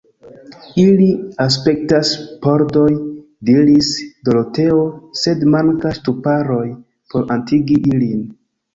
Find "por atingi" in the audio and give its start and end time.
7.15-7.83